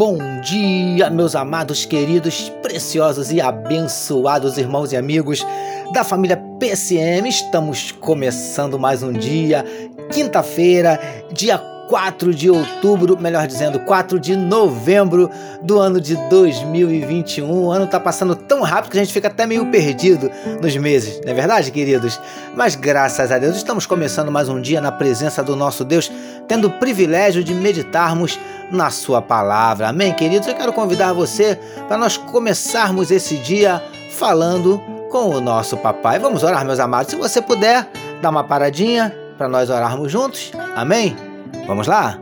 Bom 0.00 0.16
dia, 0.40 1.10
meus 1.10 1.36
amados, 1.36 1.84
queridos, 1.84 2.48
preciosos 2.62 3.30
e 3.30 3.38
abençoados 3.38 4.56
irmãos 4.56 4.94
e 4.94 4.96
amigos 4.96 5.46
da 5.92 6.02
família 6.02 6.38
PCM. 6.58 7.28
Estamos 7.28 7.92
começando 7.92 8.78
mais 8.78 9.02
um 9.02 9.12
dia, 9.12 9.62
quinta-feira, 10.10 10.98
dia 11.30 11.58
4 11.90 12.32
de 12.32 12.48
outubro, 12.48 13.18
melhor 13.20 13.48
dizendo, 13.48 13.80
4 13.80 14.20
de 14.20 14.36
novembro 14.36 15.28
do 15.60 15.80
ano 15.80 16.00
de 16.00 16.14
2021. 16.28 17.50
O 17.50 17.72
ano 17.72 17.84
tá 17.88 17.98
passando 17.98 18.36
tão 18.36 18.62
rápido 18.62 18.92
que 18.92 18.98
a 18.98 19.02
gente 19.02 19.12
fica 19.12 19.26
até 19.26 19.44
meio 19.44 19.66
perdido 19.66 20.30
nos 20.62 20.76
meses, 20.76 21.20
não 21.24 21.32
é 21.32 21.34
verdade, 21.34 21.72
queridos? 21.72 22.20
Mas 22.54 22.76
graças 22.76 23.32
a 23.32 23.38
Deus 23.38 23.56
estamos 23.56 23.86
começando 23.86 24.30
mais 24.30 24.48
um 24.48 24.60
dia 24.60 24.80
na 24.80 24.92
presença 24.92 25.42
do 25.42 25.56
nosso 25.56 25.84
Deus, 25.84 26.10
tendo 26.46 26.68
o 26.68 26.70
privilégio 26.70 27.42
de 27.42 27.52
meditarmos 27.52 28.38
na 28.70 28.88
Sua 28.90 29.20
palavra. 29.20 29.88
Amém, 29.88 30.14
queridos? 30.14 30.46
Eu 30.46 30.54
quero 30.54 30.72
convidar 30.72 31.12
você 31.12 31.58
para 31.88 31.98
nós 31.98 32.16
começarmos 32.16 33.10
esse 33.10 33.36
dia 33.38 33.82
falando 34.12 34.80
com 35.10 35.30
o 35.30 35.40
nosso 35.40 35.76
papai. 35.76 36.20
Vamos 36.20 36.44
orar, 36.44 36.64
meus 36.64 36.78
amados. 36.78 37.10
Se 37.10 37.16
você 37.16 37.42
puder, 37.42 37.88
dá 38.22 38.30
uma 38.30 38.44
paradinha 38.44 39.12
para 39.36 39.48
nós 39.48 39.68
orarmos 39.68 40.12
juntos. 40.12 40.52
Amém? 40.76 41.29
Vamos 41.70 41.86
lá? 41.86 42.18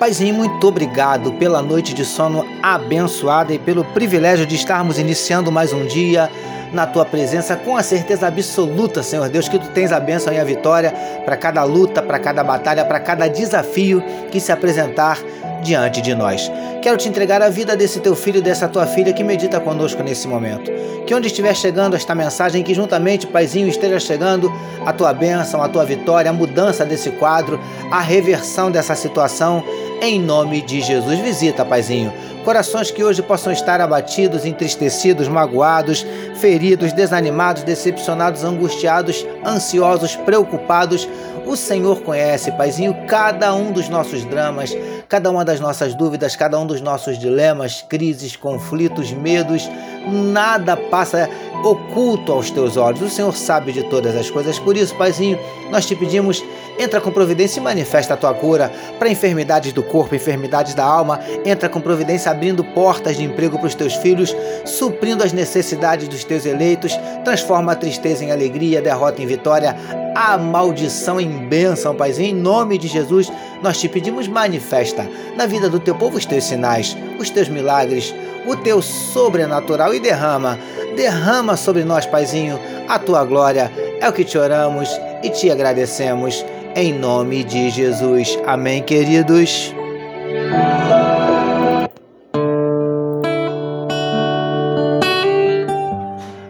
Paizinho, 0.00 0.34
muito 0.34 0.66
obrigado 0.66 1.32
pela 1.34 1.60
noite 1.60 1.92
de 1.92 2.06
sono 2.06 2.42
abençoada 2.62 3.52
e 3.52 3.58
pelo 3.58 3.84
privilégio 3.84 4.46
de 4.46 4.54
estarmos 4.54 4.98
iniciando 4.98 5.52
mais 5.52 5.74
um 5.74 5.84
dia 5.84 6.30
na 6.72 6.86
tua 6.86 7.04
presença 7.04 7.54
com 7.54 7.76
a 7.76 7.82
certeza 7.82 8.26
absoluta, 8.26 9.02
Senhor 9.02 9.28
Deus, 9.28 9.46
que 9.46 9.58
tu 9.58 9.68
tens 9.72 9.92
a 9.92 10.00
bênção 10.00 10.32
e 10.32 10.38
a 10.38 10.44
vitória 10.44 10.90
para 11.26 11.36
cada 11.36 11.62
luta, 11.64 12.00
para 12.00 12.18
cada 12.18 12.42
batalha, 12.42 12.82
para 12.86 12.98
cada 12.98 13.28
desafio 13.28 14.02
que 14.30 14.40
se 14.40 14.50
apresentar 14.50 15.18
diante 15.62 16.02
de 16.02 16.14
nós. 16.14 16.50
Quero 16.82 16.96
te 16.96 17.08
entregar 17.08 17.40
a 17.40 17.48
vida 17.48 17.76
desse 17.76 18.00
teu 18.00 18.14
filho 18.14 18.38
e 18.38 18.42
dessa 18.42 18.68
tua 18.68 18.86
filha 18.86 19.12
que 19.12 19.22
medita 19.22 19.60
conosco 19.60 20.02
nesse 20.02 20.26
momento. 20.26 20.70
Que 21.06 21.14
onde 21.14 21.28
estiver 21.28 21.54
chegando 21.54 21.94
esta 21.94 22.14
mensagem, 22.14 22.62
que 22.62 22.74
juntamente, 22.74 23.26
Paizinho, 23.26 23.68
esteja 23.68 23.98
chegando 23.98 24.52
a 24.84 24.92
tua 24.92 25.12
bênção, 25.12 25.62
a 25.62 25.68
tua 25.68 25.84
vitória, 25.84 26.30
a 26.30 26.34
mudança 26.34 26.84
desse 26.84 27.10
quadro, 27.12 27.58
a 27.90 28.00
reversão 28.00 28.70
dessa 28.70 28.94
situação, 28.94 29.64
em 30.00 30.20
nome 30.20 30.60
de 30.60 30.80
Jesus. 30.80 31.18
Visita, 31.20 31.64
Paizinho, 31.64 32.12
corações 32.44 32.90
que 32.90 33.02
hoje 33.02 33.22
possam 33.22 33.52
estar 33.52 33.80
abatidos, 33.80 34.44
entristecidos, 34.44 35.28
magoados, 35.28 36.04
feridos, 36.40 36.92
desanimados, 36.92 37.62
decepcionados, 37.62 38.44
angustiados, 38.44 39.26
ansiosos, 39.44 40.16
preocupados. 40.16 41.08
O 41.46 41.56
Senhor 41.56 42.00
conhece, 42.02 42.52
Paizinho, 42.52 42.94
cada 43.06 43.54
um 43.54 43.72
dos 43.72 43.88
nossos 43.88 44.24
dramas, 44.24 44.76
cada 45.08 45.30
uma 45.30 45.44
das 45.44 45.58
nossas 45.60 45.94
dúvidas, 45.94 46.36
cada 46.36 46.58
um 46.58 46.66
dos 46.66 46.80
nossos 46.80 47.18
dilemas, 47.18 47.84
crises, 47.88 48.36
conflitos, 48.36 49.12
medos. 49.12 49.68
Nada 50.06 50.76
passa 50.76 51.28
oculto 51.62 52.32
aos 52.32 52.50
teus 52.50 52.76
olhos. 52.76 53.00
O 53.02 53.08
Senhor 53.08 53.34
sabe 53.36 53.72
de 53.72 53.84
todas 53.84 54.16
as 54.16 54.30
coisas. 54.30 54.58
Por 54.58 54.76
isso, 54.76 54.94
Paizinho, 54.96 55.38
nós 55.70 55.86
te 55.86 55.94
pedimos, 55.94 56.44
entra 56.78 57.00
com 57.00 57.10
providência 57.10 57.60
e 57.60 57.62
manifesta 57.62 58.14
a 58.14 58.16
tua 58.16 58.34
cura 58.34 58.70
para 58.98 59.08
enfermidades 59.08 59.72
do 59.72 59.82
corpo, 59.82 60.14
enfermidades 60.14 60.74
da 60.74 60.84
alma. 60.84 61.20
Entra 61.44 61.68
com 61.68 61.80
providência 61.80 62.30
abrindo 62.30 62.64
portas 62.64 63.16
de 63.16 63.24
emprego 63.24 63.58
para 63.58 63.68
os 63.68 63.74
teus 63.74 63.94
filhos, 63.94 64.34
suprindo 64.64 65.22
as 65.22 65.32
necessidades 65.32 66.08
dos 66.08 66.24
teus 66.24 66.44
eleitos. 66.46 66.98
Transforma 67.24 67.72
a 67.72 67.76
tristeza 67.76 68.24
em 68.24 68.32
alegria, 68.32 68.80
a 68.80 68.82
derrota 68.82 69.22
em 69.22 69.26
vitória, 69.26 69.76
a 70.14 70.36
maldição 70.36 71.20
em 71.20 71.28
bênção, 71.48 71.94
Paizinho. 71.94 72.30
Em 72.30 72.34
nome 72.34 72.76
de 72.76 72.88
Jesus, 72.88 73.30
nós 73.62 73.78
te 73.78 73.88
pedimos, 73.88 74.26
manifesta 74.26 75.08
na 75.36 75.46
vida 75.46 75.68
do 75.68 75.78
teu 75.78 75.94
povo 75.94 76.18
os 76.18 76.26
teus 76.26 76.44
sinais, 76.44 76.96
os 77.18 77.30
teus 77.30 77.48
milagres, 77.48 78.14
o 78.46 78.56
teu 78.56 78.82
sobrenatural 78.82 79.91
e 79.94 80.00
derrama 80.00 80.58
derrama 80.94 81.56
sobre 81.56 81.84
nós, 81.84 82.06
Paizinho, 82.06 82.58
a 82.88 82.98
tua 82.98 83.24
glória. 83.24 83.70
É 84.00 84.08
o 84.08 84.12
que 84.12 84.24
te 84.24 84.36
oramos 84.38 84.88
e 85.22 85.30
te 85.30 85.50
agradecemos. 85.50 86.44
Em 86.74 86.92
nome 86.92 87.44
de 87.44 87.70
Jesus. 87.70 88.38
Amém, 88.46 88.82
queridos. 88.82 89.74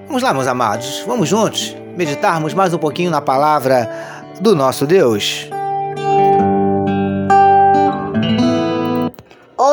Vamos 0.06 0.22
lá, 0.22 0.32
meus 0.32 0.46
amados. 0.46 1.02
Vamos 1.06 1.28
juntos 1.28 1.76
meditarmos 1.96 2.54
mais 2.54 2.72
um 2.72 2.78
pouquinho 2.78 3.10
na 3.10 3.20
palavra 3.20 3.90
do 4.40 4.54
nosso 4.54 4.86
Deus. 4.86 5.48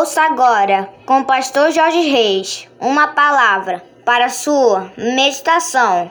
Ouça 0.09 0.23
agora, 0.23 0.89
com 1.05 1.19
o 1.19 1.23
pastor 1.23 1.71
Jorge 1.71 2.01
Reis, 2.01 2.67
uma 2.81 3.09
palavra 3.09 3.83
para 4.03 4.27
sua 4.27 4.91
meditação. 4.97 6.09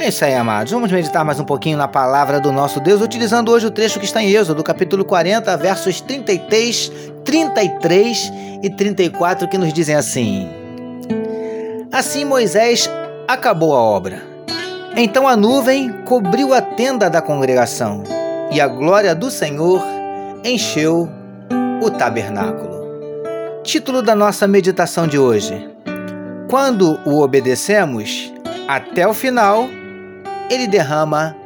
É 0.00 0.08
isso 0.08 0.24
aí, 0.24 0.34
amados. 0.34 0.72
Vamos 0.72 0.90
meditar 0.90 1.24
mais 1.24 1.38
um 1.38 1.44
pouquinho 1.44 1.78
na 1.78 1.86
palavra 1.86 2.40
do 2.40 2.50
nosso 2.50 2.80
Deus, 2.80 3.00
utilizando 3.00 3.52
hoje 3.52 3.68
o 3.68 3.70
trecho 3.70 4.00
que 4.00 4.04
está 4.04 4.20
em 4.20 4.32
Êxodo, 4.32 4.64
capítulo 4.64 5.04
40, 5.04 5.56
versos 5.58 6.00
33, 6.00 6.90
33 7.24 8.32
e 8.60 8.70
34, 8.70 9.46
que 9.46 9.56
nos 9.56 9.72
dizem 9.72 9.94
assim: 9.94 10.50
Assim 11.92 12.24
Moisés 12.24 12.90
acabou 13.28 13.76
a 13.76 13.80
obra. 13.80 14.24
Então 14.96 15.28
a 15.28 15.36
nuvem 15.36 16.02
cobriu 16.02 16.52
a 16.52 16.60
tenda 16.60 17.08
da 17.08 17.22
congregação, 17.22 18.02
e 18.50 18.60
a 18.60 18.66
glória 18.66 19.14
do 19.14 19.30
Senhor 19.30 19.99
encheu 20.44 21.08
o 21.82 21.90
tabernáculo. 21.90 22.80
Título 23.62 24.02
da 24.02 24.14
nossa 24.14 24.48
meditação 24.48 25.06
de 25.06 25.18
hoje: 25.18 25.68
Quando 26.48 26.98
o 27.04 27.20
obedecemos, 27.22 28.32
até 28.66 29.06
o 29.06 29.12
final, 29.12 29.68
ele 30.48 30.66
derrama 30.66 31.36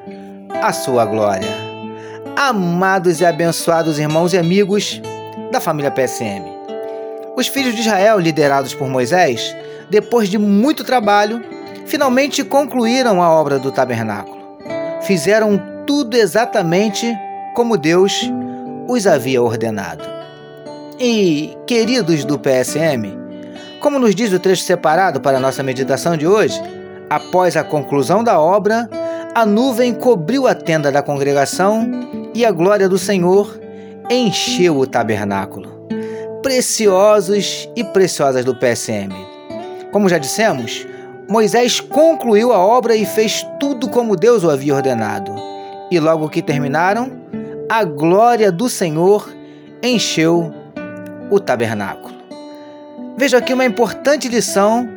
a 0.62 0.72
sua 0.72 1.04
glória. 1.04 1.48
Amados 2.36 3.20
e 3.20 3.26
abençoados 3.26 3.98
irmãos 3.98 4.32
e 4.32 4.38
amigos 4.38 5.00
da 5.50 5.60
família 5.60 5.90
PSM, 5.90 6.44
os 7.36 7.46
filhos 7.46 7.74
de 7.74 7.80
Israel, 7.80 8.18
liderados 8.18 8.74
por 8.74 8.88
Moisés, 8.88 9.54
depois 9.90 10.28
de 10.28 10.38
muito 10.38 10.84
trabalho, 10.84 11.42
finalmente 11.86 12.42
concluíram 12.42 13.22
a 13.22 13.30
obra 13.30 13.58
do 13.58 13.70
tabernáculo. 13.70 14.58
Fizeram 15.02 15.60
tudo 15.86 16.16
exatamente 16.16 17.06
como 17.54 17.76
Deus 17.76 18.28
os 18.88 19.06
havia 19.06 19.42
ordenado. 19.42 20.04
E, 20.98 21.56
queridos 21.66 22.24
do 22.24 22.38
PSM, 22.38 23.16
como 23.80 23.98
nos 23.98 24.14
diz 24.14 24.32
o 24.32 24.38
trecho 24.38 24.62
separado 24.62 25.20
para 25.20 25.40
nossa 25.40 25.62
meditação 25.62 26.16
de 26.16 26.26
hoje, 26.26 26.60
após 27.10 27.56
a 27.56 27.64
conclusão 27.64 28.22
da 28.22 28.40
obra, 28.40 28.88
a 29.34 29.44
nuvem 29.44 29.92
cobriu 29.92 30.46
a 30.46 30.54
tenda 30.54 30.92
da 30.92 31.02
congregação 31.02 31.90
e 32.32 32.44
a 32.44 32.50
glória 32.50 32.88
do 32.88 32.98
Senhor 32.98 33.60
encheu 34.08 34.78
o 34.78 34.86
tabernáculo. 34.86 35.88
Preciosos 36.42 37.68
e 37.74 37.82
preciosas 37.82 38.44
do 38.44 38.54
PSM. 38.54 39.12
Como 39.90 40.08
já 40.08 40.18
dissemos, 40.18 40.86
Moisés 41.28 41.80
concluiu 41.80 42.52
a 42.52 42.58
obra 42.58 42.94
e 42.94 43.06
fez 43.06 43.46
tudo 43.58 43.88
como 43.88 44.16
Deus 44.16 44.44
o 44.44 44.50
havia 44.50 44.74
ordenado. 44.74 45.34
E 45.90 45.98
logo 45.98 46.28
que 46.28 46.42
terminaram, 46.42 47.23
a 47.68 47.82
glória 47.84 48.52
do 48.52 48.68
Senhor 48.68 49.32
encheu 49.82 50.52
o 51.30 51.40
tabernáculo. 51.40 52.14
Veja 53.16 53.38
aqui 53.38 53.54
uma 53.54 53.64
importante 53.64 54.28
lição 54.28 54.88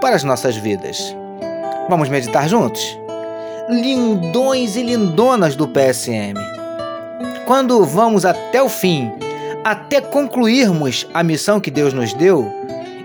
para 0.00 0.16
as 0.16 0.24
nossas 0.24 0.56
vidas. 0.56 0.98
Vamos 1.88 2.08
meditar 2.08 2.48
juntos? 2.48 2.82
Lindões 3.68 4.76
e 4.76 4.82
lindonas 4.82 5.56
do 5.56 5.68
PSM. 5.68 6.34
Quando 7.46 7.84
vamos 7.84 8.24
até 8.24 8.62
o 8.62 8.68
fim, 8.68 9.10
até 9.64 10.00
concluirmos 10.00 11.06
a 11.14 11.22
missão 11.22 11.60
que 11.60 11.70
Deus 11.70 11.92
nos 11.92 12.12
deu, 12.12 12.50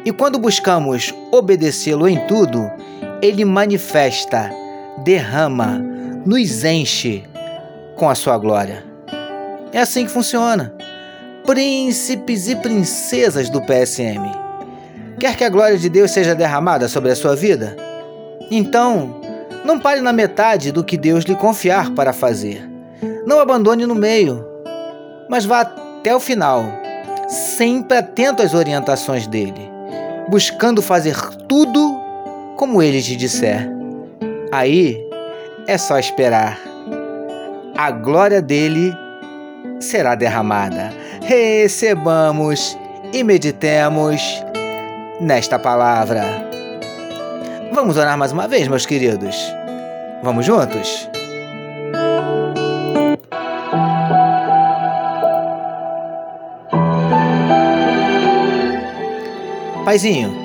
e 0.03 0.11
quando 0.11 0.39
buscamos 0.39 1.13
obedecê-lo 1.31 2.07
em 2.07 2.17
tudo, 2.27 2.69
ele 3.21 3.45
manifesta, 3.45 4.51
derrama, 5.03 5.79
nos 6.25 6.63
enche 6.63 7.23
com 7.95 8.09
a 8.09 8.15
sua 8.15 8.37
glória. 8.37 8.86
É 9.71 9.79
assim 9.79 10.05
que 10.05 10.11
funciona 10.11 10.73
príncipes 11.47 12.49
e 12.49 12.57
princesas 12.57 13.49
do 13.49 13.61
PSM. 13.61 14.29
Quer 15.17 15.37
que 15.37 15.45
a 15.45 15.49
glória 15.49 15.77
de 15.77 15.87
Deus 15.87 16.11
seja 16.11 16.35
derramada 16.35 16.89
sobre 16.89 17.09
a 17.09 17.15
sua 17.15 17.35
vida? 17.37 17.75
Então, 18.51 19.21
não 19.63 19.79
pare 19.79 20.01
na 20.01 20.11
metade 20.11 20.73
do 20.73 20.83
que 20.83 20.97
Deus 20.97 21.23
lhe 21.23 21.35
confiar 21.35 21.91
para 21.91 22.11
fazer. 22.11 22.69
Não 23.25 23.39
abandone 23.39 23.85
no 23.85 23.95
meio, 23.95 24.45
mas 25.29 25.45
vá 25.45 25.61
até 25.61 26.13
o 26.13 26.19
final, 26.19 26.65
sempre 27.29 27.97
atento 27.97 28.43
às 28.43 28.53
orientações 28.53 29.25
dele, 29.25 29.71
buscando 30.27 30.81
fazer 30.81 31.17
tudo 31.47 31.97
como 32.57 32.81
ele 32.81 33.01
te 33.01 33.15
disser. 33.15 33.69
Aí 34.51 35.01
é 35.65 35.77
só 35.77 35.97
esperar. 35.97 36.59
A 37.77 37.89
glória 37.91 38.41
dele 38.41 38.93
será 39.79 40.15
derramada. 40.15 40.91
Recebamos 41.21 42.77
e 43.13 43.23
meditemos 43.23 44.21
nesta 45.19 45.57
palavra. 45.57 46.23
Vamos 47.71 47.97
orar 47.97 48.17
mais 48.17 48.31
uma 48.31 48.47
vez, 48.47 48.67
meus 48.67 48.85
queridos. 48.85 49.35
Vamos 50.23 50.45
juntos? 50.45 51.09
Paizinho, 59.85 60.35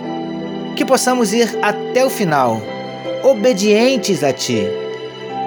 que 0.76 0.84
possamos 0.84 1.32
ir 1.32 1.58
até 1.62 2.04
o 2.04 2.10
final, 2.10 2.60
obedientes 3.24 4.22
a 4.22 4.32
Ti, 4.32 4.68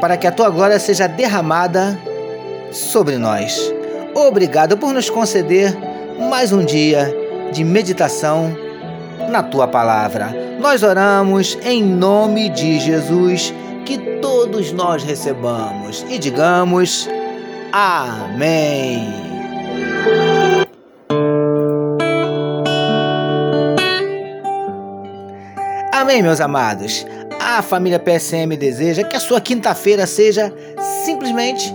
para 0.01 0.17
que 0.17 0.27
a 0.27 0.31
Tua 0.33 0.49
glória 0.49 0.77
seja 0.79 1.07
derramada 1.07 1.97
sobre 2.71 3.17
nós. 3.17 3.73
Obrigado 4.13 4.77
por 4.77 4.93
nos 4.93 5.09
conceder 5.09 5.75
mais 6.29 6.51
um 6.51 6.63
dia 6.63 7.13
de 7.51 7.63
meditação 7.63 8.55
na 9.29 9.43
Tua 9.43 9.67
palavra. 9.67 10.33
Nós 10.59 10.83
oramos 10.83 11.57
em 11.63 11.83
nome 11.83 12.49
de 12.49 12.79
Jesus, 12.79 13.53
que 13.85 13.97
todos 14.21 14.71
nós 14.71 15.03
recebamos 15.03 16.05
e 16.09 16.17
digamos 16.17 17.09
Amém. 17.71 19.03
Amém, 25.91 26.21
meus 26.21 26.39
amados. 26.39 27.05
A 27.39 27.61
família 27.61 27.99
PSM 27.99 28.55
deseja 28.57 29.03
que 29.03 29.15
a 29.15 29.19
sua 29.19 29.41
quinta-feira 29.41 30.07
seja 30.07 30.53
simplesmente 31.03 31.73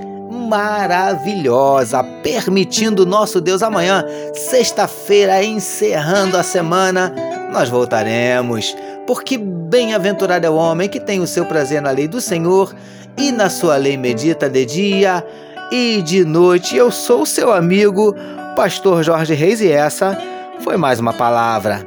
maravilhosa, 0.51 2.03
permitindo 2.25 3.07
nosso 3.07 3.41
Deus 3.41 3.63
amanhã, 3.63 4.05
sexta-feira, 4.35 5.45
encerrando 5.45 6.37
a 6.37 6.43
semana, 6.43 7.15
nós 7.53 7.69
voltaremos, 7.69 8.77
porque 9.07 9.39
bem-aventurado 9.39 10.45
é 10.45 10.51
o 10.51 10.57
homem 10.57 10.89
que 10.89 10.99
tem 10.99 11.21
o 11.21 11.27
seu 11.27 11.47
prazer 11.47 11.81
na 11.81 11.93
lei 11.93 12.09
do 12.09 12.21
Senhor 12.21 12.75
e 13.17 13.31
na 13.31 13.49
sua 13.49 13.77
lei 13.77 13.97
medita 13.97 14.51
de 14.51 14.67
dia 14.67 15.25
e 15.71 16.03
de 16.03 16.25
noite. 16.25 16.77
Eu 16.77 16.91
sou 16.91 17.25
seu 17.25 17.53
amigo, 17.53 18.17
pastor 18.57 19.05
Jorge 19.05 19.35
Reis, 19.35 19.61
e 19.61 19.71
essa 19.71 20.19
foi 20.65 20.77
mais 20.77 20.99
uma 20.99 21.13
palavra 21.13 21.87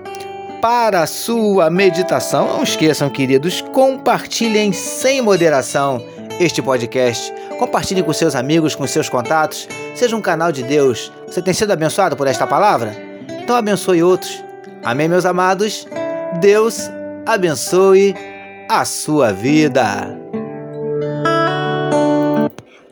para 0.62 1.02
a 1.02 1.08
sua 1.08 1.70
meditação. 1.70 2.48
Não 2.48 2.64
esqueçam, 2.64 3.10
queridos, 3.10 3.60
compartilhem 3.74 4.72
sem 4.72 5.22
moderação 5.22 6.02
este 6.40 6.62
podcast. 6.62 7.43
Compartilhe 7.58 8.04
com 8.04 8.14
seus 8.14 8.36
amigos, 8.36 8.76
com 8.76 8.86
seus 8.88 9.10
contatos. 9.10 9.68
Seja 9.96 10.16
um 10.16 10.22
canal 10.22 10.52
de 10.52 10.64
Deus. 10.64 11.12
Você 11.28 11.42
tem 11.42 11.54
sido 11.54 11.72
abençoado 11.72 12.16
por 12.16 12.28
esta 12.28 12.48
palavra? 12.48 12.96
Então 13.42 13.56
abençoe 13.56 14.04
outros. 14.04 14.44
Amém, 14.84 15.08
meus 15.08 15.26
amados? 15.26 15.88
Deus 16.40 16.90
abençoe 17.26 18.16
a 18.70 18.84
sua 18.86 19.32
vida. 19.32 20.18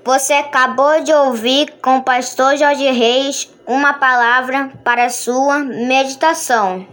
Você 0.03 0.33
acabou 0.33 1.03
de 1.03 1.13
ouvir 1.13 1.73
com 1.81 1.97
o 1.97 2.03
pastor 2.03 2.57
Jorge 2.57 2.89
Reis 2.91 3.49
uma 3.67 3.93
palavra 3.93 4.71
para 4.83 5.09
sua 5.09 5.59
meditação. 5.59 6.85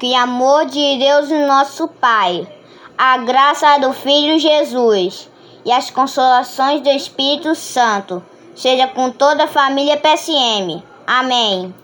Que 0.00 0.14
amor 0.14 0.66
de 0.66 0.98
Deus, 0.98 1.28
nosso 1.46 1.86
Pai, 1.86 2.46
a 2.96 3.18
graça 3.18 3.78
do 3.78 3.92
Filho 3.92 4.38
Jesus 4.38 5.28
e 5.64 5.72
as 5.72 5.90
consolações 5.90 6.80
do 6.82 6.90
Espírito 6.90 7.54
Santo 7.54 8.22
seja 8.54 8.86
com 8.86 9.10
toda 9.10 9.44
a 9.44 9.48
família 9.48 9.96
PSM. 9.96 10.82
Amém. 11.06 11.74